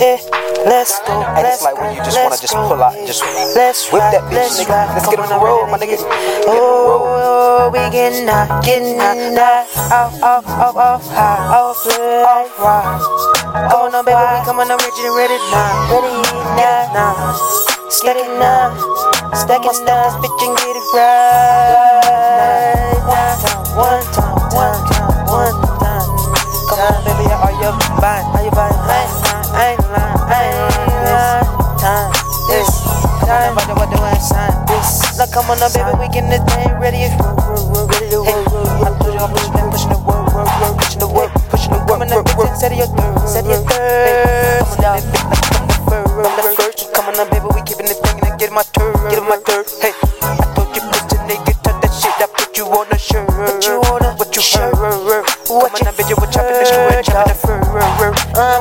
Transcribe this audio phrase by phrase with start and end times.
[0.00, 0.18] Yeah,
[0.66, 1.22] let's go.
[1.22, 3.22] And it's like when you just wanna just pull out just
[3.54, 4.88] let's whip that bitch, let's nigga.
[4.94, 5.96] Let's get on the road, my nigga.
[5.96, 6.16] get- Get on the
[6.50, 7.10] road.
[7.64, 9.76] Oh, we getting out, getting out, off,
[10.22, 13.00] off, off, off, high, off, off, right.
[13.70, 16.10] Come on, baby, we coming on rich and ready now, ready
[16.58, 17.14] now, now.
[17.88, 18.74] Stack it now,
[19.32, 22.98] stack it now, bitch and get it right.
[23.06, 23.36] Now,
[23.78, 26.08] one time, one time, one time.
[26.68, 27.70] Come on, baby, how you
[28.02, 28.26] buying?
[28.34, 28.74] How you buying?
[29.54, 31.46] I ain't lying, I
[31.78, 32.10] I.
[32.50, 32.66] This,
[33.22, 34.50] time, what what I?
[34.66, 37.06] This, come on, now, baby, we getting this thing ready.
[37.06, 38.50] Ready to work,
[38.82, 41.70] I told you I'm pushing that, pushing the work, work, work, pushing the work, pushing
[41.70, 42.50] the work, work, work.
[42.58, 44.66] Set your third, set your third.
[44.66, 44.98] On, down,
[45.86, 49.22] from the first, on, now, baby, we keeping this thing and get my turn, get
[49.22, 49.62] my turn.
[49.78, 51.14] Hey, I told you, bitch,
[51.62, 52.66] touch that shit, I put you
[52.98, 53.30] shirt.
[53.30, 55.22] What you wanna, what you heard?
[55.46, 57.43] What you, bitch, you chopping the shirt, chopping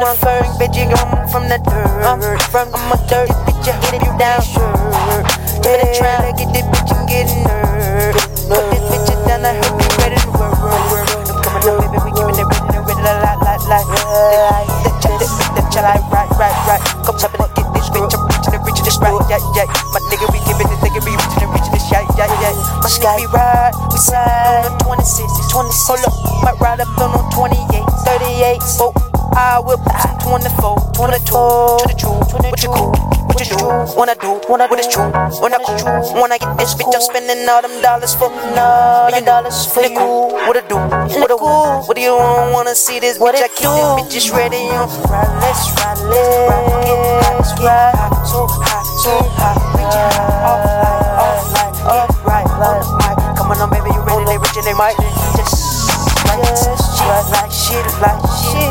[0.00, 0.06] the.
[0.06, 2.04] I'm the first, bitch, you come from the dirt.
[2.06, 2.20] I'm
[2.50, 4.42] from I'm a dirt, bitch, you hit it down.
[5.64, 8.14] Yeah, try to get this bitch and get nerd.
[8.48, 10.54] Put this bitch down, I heard you ready to work.
[10.58, 14.68] I'm coming up, baby, we giving it ready, ready, ready, like, like, like, like.
[14.86, 15.26] The chop, the
[15.58, 16.82] the chop, like, right, right, right.
[17.04, 19.68] Come chopping it, get this bitch, I'm reaching it, reaching this right, yeah, yeah.
[19.92, 22.54] My nigga, we giving this nigga, we reaching it, reaching this, yeah, yeah, yeah.
[22.80, 25.86] My nigga, we ride, we slide on 26, 26.
[25.90, 26.14] Hold up,
[26.46, 28.62] might ride up on 28, 38.
[28.80, 32.32] Oh, I will put some 24, 24 to the truth.
[32.32, 32.92] What you cool?
[33.32, 33.66] What you do?
[33.96, 34.40] Wanna do?
[34.48, 35.10] Wanna what is true?
[35.40, 35.78] Wanna cool?
[36.18, 36.94] Wanna get this bitch?
[36.94, 39.96] I'm spending all them dollars for million dollars for you.
[39.96, 40.32] Cool.
[40.48, 40.76] What to do?
[41.20, 41.82] What to cool?
[41.86, 42.52] What do you want?
[42.52, 43.38] Wanna see this bitch?
[43.38, 44.88] I keep this bitch just ready on.
[45.06, 48.26] Ride, let's ride, let's ride, ride.
[48.26, 50.08] So high, so high, reaching
[50.44, 53.36] off light, off light, off right, the mic.
[53.36, 54.24] Come on, baby, you ready?
[54.24, 54.96] They reaching, they might
[55.36, 55.78] just
[56.26, 58.68] like shit, like shit, like shit,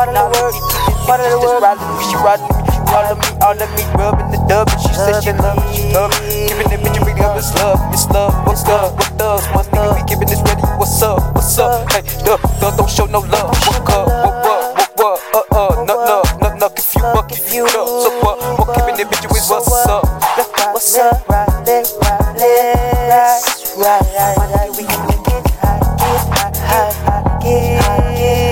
[0.00, 0.56] part of the world,
[1.04, 1.60] part of the world.
[1.60, 4.80] Riding me, she riding me, all of me, all of me, rubbing the dub, and
[4.80, 6.48] she said she love me, she love me.
[6.48, 9.44] Keeping it, bitch, we love, it's love, it's love, what's up, what's up?
[9.52, 11.84] One nigga, we keeping this ready, what's up, what's up?
[11.92, 13.52] Hey, duh, duh, don't show no love.
[13.68, 17.28] What up, what what, what what, uh uh, no no, no no, if you buck,
[17.32, 18.40] if you up, so what?
[18.56, 20.08] What keeping it, bitch, we what's up?
[20.72, 21.28] What's up?
[21.28, 24.72] Right, let's ride, let's ride, ride, ride.
[24.80, 28.49] We can get high, get high, high, get high, get high,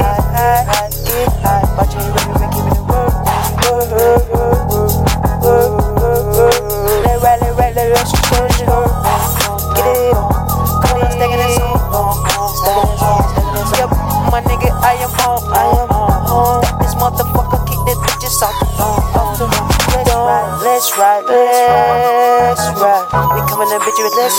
[20.78, 23.02] Let's ride, let's ride.
[23.34, 24.38] We coming in, bitch, with let's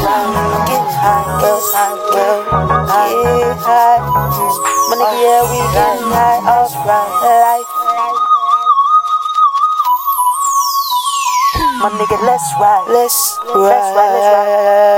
[0.00, 0.64] ride.
[0.64, 2.40] Get high, get high, get
[2.88, 4.00] high, get high.
[4.00, 4.48] Mm.
[4.88, 7.68] My nigga, yeah, we get high off right life.
[11.82, 14.93] My nigga, let's ride, let's ride, let's ride, let's ride.